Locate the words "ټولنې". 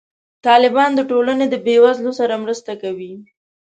1.11-1.45